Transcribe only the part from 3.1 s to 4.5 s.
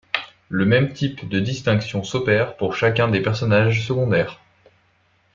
personnages secondaires.